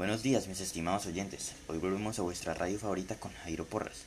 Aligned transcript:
Buenos 0.00 0.22
días 0.22 0.48
mis 0.48 0.62
estimados 0.62 1.04
oyentes, 1.04 1.52
hoy 1.68 1.76
volvemos 1.76 2.18
a 2.18 2.22
vuestra 2.22 2.54
radio 2.54 2.78
favorita 2.78 3.16
con 3.16 3.34
Jairo 3.44 3.66
Porras. 3.66 4.04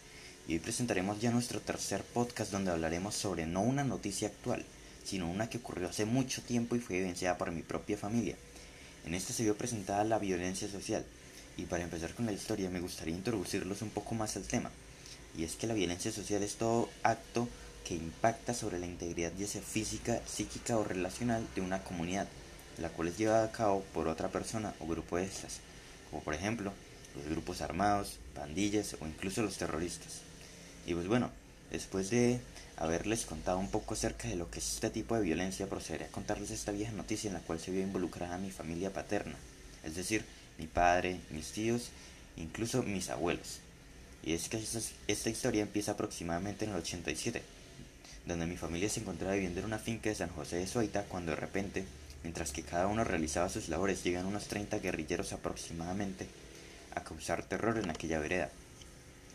Y 0.47 0.53
hoy 0.53 0.59
presentaremos 0.59 1.21
ya 1.21 1.29
nuestro 1.29 1.61
tercer 1.61 2.01
podcast 2.01 2.51
donde 2.51 2.71
hablaremos 2.71 3.13
sobre 3.13 3.45
no 3.45 3.61
una 3.61 3.83
noticia 3.83 4.29
actual, 4.29 4.65
sino 5.05 5.29
una 5.29 5.51
que 5.51 5.59
ocurrió 5.59 5.87
hace 5.87 6.05
mucho 6.05 6.41
tiempo 6.41 6.75
y 6.75 6.79
fue 6.79 6.97
evidenciada 6.97 7.37
por 7.37 7.51
mi 7.51 7.61
propia 7.61 7.95
familia. 7.95 8.35
En 9.05 9.13
esta 9.13 9.33
se 9.33 9.43
vio 9.43 9.55
presentada 9.55 10.03
la 10.03 10.17
violencia 10.17 10.67
social. 10.67 11.05
Y 11.57 11.65
para 11.65 11.83
empezar 11.83 12.15
con 12.15 12.25
la 12.25 12.31
historia 12.31 12.71
me 12.71 12.81
gustaría 12.81 13.13
introducirlos 13.13 13.83
un 13.83 13.91
poco 13.91 14.15
más 14.15 14.35
al 14.35 14.47
tema. 14.47 14.71
Y 15.37 15.43
es 15.43 15.55
que 15.55 15.67
la 15.67 15.75
violencia 15.75 16.11
social 16.11 16.41
es 16.41 16.55
todo 16.55 16.89
acto 17.03 17.47
que 17.85 17.93
impacta 17.93 18.55
sobre 18.55 18.79
la 18.79 18.87
integridad 18.87 19.31
ya 19.37 19.45
sea 19.45 19.61
física, 19.61 20.23
psíquica 20.25 20.75
o 20.75 20.83
relacional 20.83 21.47
de 21.53 21.61
una 21.61 21.83
comunidad, 21.83 22.27
la 22.79 22.89
cual 22.89 23.09
es 23.09 23.19
llevada 23.19 23.45
a 23.45 23.51
cabo 23.51 23.83
por 23.93 24.07
otra 24.07 24.29
persona 24.29 24.73
o 24.79 24.87
grupo 24.87 25.17
de 25.17 25.25
estas 25.25 25.59
como 26.13 26.23
por 26.23 26.35
ejemplo 26.35 26.71
los 27.15 27.25
grupos 27.25 27.61
armados, 27.61 28.19
pandillas 28.35 28.95
o 28.99 29.07
incluso 29.07 29.41
los 29.41 29.57
terroristas. 29.57 30.21
Y 30.85 30.93
pues 30.93 31.07
bueno, 31.07 31.31
después 31.71 32.11
de 32.11 32.39
haberles 32.77 33.25
contado 33.25 33.57
un 33.57 33.71
poco 33.71 33.95
acerca 33.95 34.27
de 34.27 34.35
lo 34.35 34.51
que 34.51 34.59
es 34.59 34.75
este 34.75 34.91
tipo 34.91 35.15
de 35.15 35.23
violencia, 35.23 35.67
procederé 35.67 36.05
a 36.05 36.09
contarles 36.09 36.51
esta 36.51 36.71
vieja 36.71 36.91
noticia 36.91 37.29
en 37.29 37.33
la 37.33 37.39
cual 37.39 37.59
se 37.59 37.71
vio 37.71 37.81
involucrada 37.81 38.37
mi 38.37 38.51
familia 38.51 38.93
paterna, 38.93 39.33
es 39.83 39.95
decir, 39.95 40.23
mi 40.59 40.67
padre, 40.67 41.19
mis 41.31 41.51
tíos, 41.51 41.89
incluso 42.37 42.83
mis 42.83 43.09
abuelos. 43.09 43.59
Y 44.23 44.33
es 44.33 44.49
que 44.49 44.63
esta, 45.07 45.29
historia 45.31 45.63
empieza 45.63 45.93
aproximadamente 45.93 46.65
en 46.65 46.71
el 46.71 46.77
87, 46.77 47.41
donde 48.27 48.45
mi 48.45 48.55
familia 48.55 48.87
se 48.87 48.99
encontraba 48.99 49.33
viviendo 49.33 49.61
en 49.61 49.65
una 49.65 49.79
finca 49.79 50.09
de 50.09 50.15
San 50.15 50.29
José 50.29 50.57
de 50.57 50.67
Suaita 50.67 51.05
cuando 51.05 51.31
de 51.31 51.37
repente 51.37 51.85
Mientras 52.23 52.51
que 52.51 52.63
cada 52.63 52.87
uno 52.87 53.03
realizaba 53.03 53.49
sus 53.49 53.69
labores, 53.69 54.03
llegan 54.03 54.25
unos 54.25 54.47
30 54.47 54.79
guerrilleros 54.79 55.33
aproximadamente 55.33 56.27
a 56.95 57.03
causar 57.03 57.43
terror 57.43 57.77
en 57.77 57.89
aquella 57.89 58.19
vereda, 58.19 58.49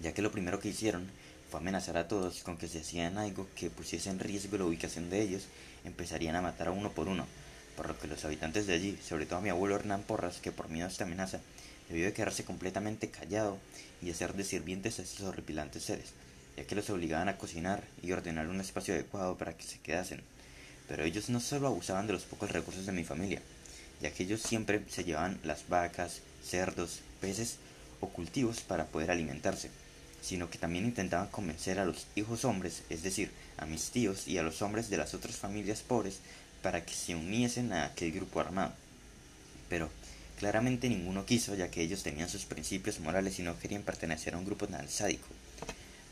ya 0.01 0.15
que 0.15 0.23
lo 0.23 0.33
primero 0.33 0.59
que 0.59 0.69
hicieron 0.69 1.09
fue 1.51 1.61
amenazar 1.61 1.97
a 1.97 2.09
todos 2.09 2.43
con 2.43 2.57
que 2.57 2.69
si 2.69 2.79
hacían 2.79 3.19
algo 3.19 3.47
que 3.55 3.71
pusiese 3.71 4.11
en 4.11 4.19
riesgo 4.19 4.59
la 4.59 4.65
ubicación 4.65 5.11
de 5.11 5.23
ellos, 5.23 5.47
empezarían 5.85 6.37
a 6.37 6.43
matar 6.43 6.69
a 6.69 6.73
uno 6.73 6.91
por 6.91 7.09
uno, 7.09 7.27
por 7.77 7.89
lo 7.89 7.99
que 7.99 8.09
los 8.09 8.25
habitantes 8.25 8.67
de 8.67 8.75
allí, 8.75 8.99
sobre 9.07 9.27
todo 9.27 9.41
mi 9.41 9.51
abuelo 9.51 9.77
Hernán 9.77 10.03
Porras, 10.03 10.39
que 10.39 10.53
por 10.53 10.69
miedo 10.69 10.87
a 10.87 10.91
esta 10.91 11.05
amenaza, 11.05 11.41
debió 11.89 12.05
de 12.05 12.13
quedarse 12.13 12.45
completamente 12.45 13.09
callado 13.09 13.59
y 14.03 14.11
hacer 14.11 14.35
de 14.35 14.45
sirvientes 14.45 14.99
a 14.99 15.03
estos 15.03 15.27
horripilantes 15.27 15.85
seres, 15.85 16.13
ya 16.57 16.65
que 16.65 16.75
los 16.75 16.91
obligaban 16.91 17.29
a 17.29 17.39
cocinar 17.39 17.83
y 18.03 18.13
ordenar 18.13 18.49
un 18.49 18.61
espacio 18.61 18.95
adecuado 18.95 19.37
para 19.37 19.57
que 19.57 19.65
se 19.65 19.79
quedasen. 19.79 20.23
Pero 20.89 21.05
ellos 21.05 21.29
no 21.29 21.41
solo 21.41 21.69
abusaban 21.69 22.07
de 22.07 22.15
los 22.15 22.23
pocos 22.23 22.51
recursos 22.51 22.87
de 22.87 22.93
mi 22.93 23.05
familia, 23.05 23.43
ya 24.01 24.11
que 24.11 24.23
ellos 24.23 24.41
siempre 24.41 24.83
se 24.89 25.05
llevaban 25.05 25.39
las 25.45 25.69
vacas, 25.69 26.21
cerdos, 26.45 27.01
peces 27.21 27.57
o 28.01 28.09
cultivos 28.09 28.61
para 28.61 28.87
poder 28.87 29.11
alimentarse, 29.11 29.71
sino 30.23 30.51
que 30.51 30.59
también 30.59 30.85
intentaban 30.85 31.29
convencer 31.29 31.79
a 31.79 31.85
los 31.85 32.07
hijos 32.17 32.45
hombres, 32.45 32.83
es 32.91 33.03
decir, 33.03 33.31
a 33.57 33.67
mis 33.67 33.91
tíos 33.91 34.27
y 34.27 34.39
a 34.39 34.43
los 34.43 34.63
hombres 34.63 34.89
de 34.89 34.97
las 34.97 35.15
otras 35.15 35.37
familias 35.37 35.81
pobres, 35.81 36.21
para 36.63 36.85
que 36.85 36.95
se 36.95 37.15
uniesen 37.15 37.73
a 37.73 37.87
aquel 37.87 38.13
grupo 38.13 38.41
armado. 38.41 38.73
Pero 39.69 39.91
claramente 40.39 40.89
ninguno 40.89 41.27
quiso, 41.27 41.55
ya 41.55 41.71
que 41.71 41.83
ellos 41.83 42.03
tenían 42.03 42.29
sus 42.29 42.45
principios 42.45 43.01
morales 43.01 43.39
y 43.39 43.43
no 43.43 43.59
querían 43.59 43.83
pertenecer 43.83 44.35
a 44.35 44.39
un 44.39 44.45
grupo 44.45 44.67
tan 44.67 44.89
sádico. 44.89 45.29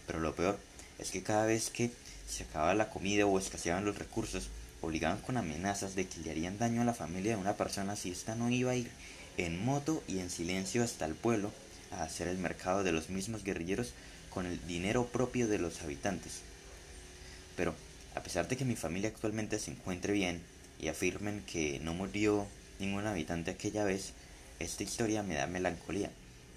Pero 0.07 0.21
lo 0.21 0.35
peor 0.35 0.59
es 0.99 1.11
que 1.11 1.23
cada 1.23 1.47
vez 1.47 1.71
que 1.71 1.91
se 2.29 2.45
acababa 2.45 2.75
la 2.75 2.91
comida 2.91 3.27
o 3.27 3.39
escaseaban 3.39 3.85
los 3.85 3.99
recursos, 3.99 4.49
obligaban 4.87 5.19
con 5.19 5.37
amenazas 5.37 5.97
de 5.97 6.07
que 6.07 6.21
le 6.21 6.31
harían 6.31 6.59
daño 6.59 6.83
a 6.83 6.85
la 6.85 6.95
familia 6.95 7.33
de 7.33 7.41
una 7.41 7.57
persona 7.57 7.97
si 7.97 8.11
ésta 8.11 8.35
no 8.37 8.51
iba 8.51 8.71
a 8.71 8.77
ir 8.77 8.89
en 9.37 9.65
moto 9.65 10.03
y 10.07 10.21
en 10.21 10.31
silencio 10.31 10.85
hasta 10.85 11.05
el 11.05 11.15
pueblo 11.15 11.53
a 11.91 12.05
hacer 12.05 12.29
el 12.29 12.39
mercado 12.39 12.85
de 12.85 12.93
los 12.93 13.11
mismos 13.11 13.43
guerrilleros 13.43 13.93
con 14.31 14.47
el 14.47 14.65
dinero 14.67 15.07
propio 15.07 15.49
de 15.49 15.59
los 15.59 15.83
habitantes. 15.83 16.41
Pero, 17.57 17.75
a 18.15 18.23
pesar 18.23 18.49
de 18.49 18.57
que 18.57 18.65
mi 18.65 18.77
familia 18.77 19.09
actualmente 19.09 19.59
se 19.59 19.73
encuentre 19.73 20.13
bien 20.13 20.41
y 20.81 20.89
afirmen 20.89 21.43
que 21.47 21.81
no 21.81 21.93
murió 21.93 22.47
ningún 22.79 23.07
habitante 23.07 23.51
aquella 23.51 23.85
vez, 23.85 24.13
esta 24.61 24.85
historia 24.85 25.23
me 25.23 25.35
da 25.35 25.47
melancolía, 25.47 26.11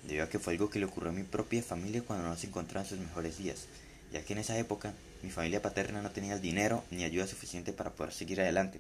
debido 0.03 0.25
a 0.25 0.29
que 0.29 0.39
fue 0.39 0.53
algo 0.53 0.69
que 0.69 0.79
le 0.79 0.85
ocurrió 0.85 1.09
a 1.09 1.13
mi 1.13 1.23
propia 1.23 1.63
familia 1.63 2.03
cuando 2.03 2.28
no 2.28 2.35
se 2.35 2.47
encontraba 2.47 2.85
en 2.85 2.89
sus 2.89 3.00
mejores 3.00 3.38
días, 3.38 3.66
ya 4.12 4.24
que 4.24 4.34
en 4.34 4.40
esa 4.40 4.58
época 4.58 4.94
mi 5.22 5.30
familia 5.30 5.62
paterna 5.62 6.02
no 6.02 6.12
tenía 6.12 6.34
el 6.34 6.42
dinero 6.42 6.84
ni 6.92 7.03
ayuda 7.03 7.28
suficiente 7.28 7.74
para 7.74 7.92
poder 7.92 8.14
seguir 8.14 8.42
adelante, 8.42 8.80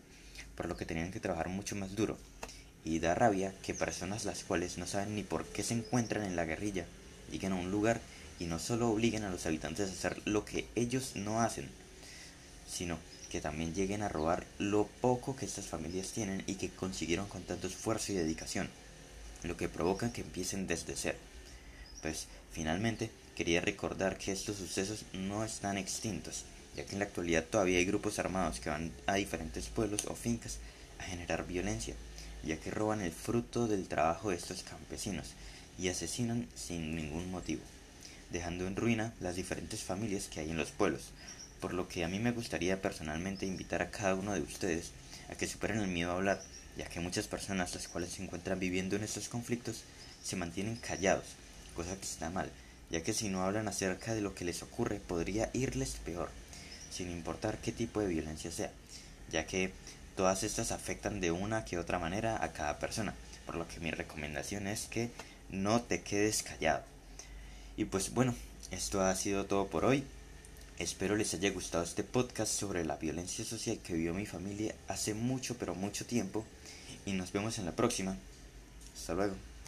por 0.55 0.67
lo 0.67 0.77
que 0.77 0.85
tenían 0.85 1.11
que 1.11 1.19
trabajar 1.19 1.49
mucho 1.49 1.75
más 1.75 1.95
duro. 1.95 2.17
Y 2.85 2.99
da 2.99 3.13
rabia 3.13 3.53
que 3.61 3.73
personas 3.73 4.25
las 4.25 4.43
cuales 4.43 4.77
no 4.77 4.87
saben 4.87 5.15
ni 5.15 5.23
por 5.23 5.45
qué 5.45 5.63
se 5.63 5.73
encuentran 5.73 6.23
en 6.23 6.35
la 6.35 6.45
guerrilla 6.45 6.85
lleguen 7.29 7.53
a 7.53 7.55
un 7.55 7.71
lugar 7.71 7.99
y 8.39 8.45
no 8.45 8.59
solo 8.59 8.89
obliguen 8.89 9.23
a 9.23 9.29
los 9.29 9.45
habitantes 9.45 9.89
a 9.89 9.93
hacer 9.93 10.21
lo 10.25 10.45
que 10.45 10.65
ellos 10.75 11.15
no 11.15 11.41
hacen, 11.41 11.69
sino 12.67 12.97
que 13.29 13.41
también 13.41 13.75
lleguen 13.75 14.01
a 14.01 14.09
robar 14.09 14.45
lo 14.57 14.87
poco 15.01 15.35
que 15.35 15.45
estas 15.45 15.67
familias 15.67 16.11
tienen 16.11 16.43
y 16.47 16.55
que 16.55 16.69
consiguieron 16.69 17.27
con 17.27 17.43
tanto 17.43 17.67
esfuerzo 17.67 18.11
y 18.11 18.15
dedicación, 18.15 18.69
lo 19.43 19.55
que 19.57 19.69
provoca 19.69 20.11
que 20.11 20.21
empiecen 20.21 20.67
desde 20.67 20.95
cero. 20.95 21.17
Pues 22.01 22.27
finalmente 22.51 23.11
quería 23.39 23.61
recordar 23.61 24.17
que 24.17 24.33
estos 24.33 24.57
sucesos 24.57 25.05
no 25.13 25.45
están 25.45 25.77
extintos, 25.77 26.43
ya 26.75 26.83
que 26.83 26.91
en 26.91 26.99
la 26.99 27.05
actualidad 27.05 27.45
todavía 27.45 27.77
hay 27.77 27.85
grupos 27.85 28.19
armados 28.19 28.59
que 28.59 28.69
van 28.69 28.91
a 29.07 29.13
diferentes 29.13 29.67
pueblos 29.67 30.07
o 30.07 30.13
fincas 30.13 30.57
a 30.99 31.03
generar 31.03 31.47
violencia, 31.47 31.95
ya 32.43 32.57
que 32.57 32.69
roban 32.69 32.99
el 32.99 33.13
fruto 33.13 33.69
del 33.69 33.87
trabajo 33.87 34.31
de 34.31 34.35
estos 34.35 34.63
campesinos 34.63 35.27
y 35.77 35.87
asesinan 35.87 36.49
sin 36.53 36.97
ningún 36.97 37.31
motivo, 37.31 37.61
dejando 38.29 38.67
en 38.67 38.75
ruina 38.75 39.13
las 39.21 39.37
diferentes 39.37 39.83
familias 39.83 40.27
que 40.27 40.41
hay 40.41 40.49
en 40.49 40.57
los 40.57 40.71
pueblos, 40.71 41.11
por 41.61 41.73
lo 41.73 41.87
que 41.87 42.03
a 42.03 42.09
mí 42.09 42.19
me 42.19 42.33
gustaría 42.33 42.81
personalmente 42.81 43.45
invitar 43.45 43.81
a 43.81 43.89
cada 43.89 44.15
uno 44.15 44.33
de 44.33 44.41
ustedes 44.41 44.91
a 45.31 45.35
que 45.35 45.47
superen 45.47 45.79
el 45.79 45.87
miedo 45.87 46.11
a 46.11 46.15
hablar, 46.15 46.43
ya 46.77 46.89
que 46.89 46.99
muchas 46.99 47.29
personas 47.29 47.73
las 47.73 47.87
cuales 47.87 48.11
se 48.11 48.21
encuentran 48.21 48.59
viviendo 48.59 48.97
en 48.97 49.03
estos 49.05 49.29
conflictos 49.29 49.85
se 50.21 50.35
mantienen 50.35 50.75
callados, 50.75 51.37
cosa 51.73 51.95
que 51.95 52.03
está 52.03 52.29
mal, 52.29 52.51
ya 52.89 53.03
que 53.03 53.13
si 53.13 53.29
no 53.29 53.43
hablan 53.43 53.67
acerca 53.67 54.13
de 54.13 54.21
lo 54.21 54.33
que 54.35 54.45
les 54.45 54.63
ocurre 54.63 54.99
podría 54.99 55.49
irles 55.53 55.97
peor, 56.03 56.29
sin 56.91 57.09
importar 57.11 57.59
qué 57.59 57.71
tipo 57.71 57.99
de 57.99 58.07
violencia 58.07 58.51
sea, 58.51 58.71
ya 59.31 59.45
que 59.45 59.71
todas 60.15 60.43
estas 60.43 60.71
afectan 60.71 61.21
de 61.21 61.31
una 61.31 61.65
que 61.65 61.77
otra 61.77 61.99
manera 61.99 62.43
a 62.43 62.51
cada 62.51 62.79
persona, 62.79 63.13
por 63.45 63.55
lo 63.55 63.67
que 63.67 63.79
mi 63.79 63.91
recomendación 63.91 64.67
es 64.67 64.87
que 64.87 65.11
no 65.49 65.81
te 65.81 66.01
quedes 66.01 66.43
callado. 66.43 66.83
Y 67.77 67.85
pues 67.85 68.13
bueno, 68.13 68.35
esto 68.71 69.01
ha 69.01 69.15
sido 69.15 69.45
todo 69.45 69.67
por 69.67 69.85
hoy. 69.85 70.03
Espero 70.79 71.15
les 71.15 71.33
haya 71.33 71.49
gustado 71.51 71.83
este 71.83 72.03
podcast 72.03 72.51
sobre 72.51 72.85
la 72.85 72.97
violencia 72.97 73.43
social 73.43 73.79
que 73.79 73.93
vivió 73.93 74.13
mi 74.13 74.25
familia 74.25 74.75
hace 74.87 75.13
mucho 75.13 75.57
pero 75.57 75.75
mucho 75.75 76.05
tiempo 76.05 76.45
y 77.05 77.13
nos 77.13 77.31
vemos 77.31 77.57
en 77.59 77.65
la 77.65 77.75
próxima. 77.75 78.17
Hasta 78.95 79.13
luego. 79.13 79.48